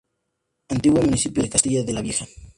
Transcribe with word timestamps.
Antiguo 0.75 1.03
municipio 1.03 1.43
de 1.43 1.51
Castilla 1.51 1.83
la 1.93 2.01
Vieja. 2.01 2.25